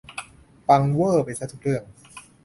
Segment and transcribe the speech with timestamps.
[0.67, 1.83] ปังเว่อร์ไปซะทุกเรื่อง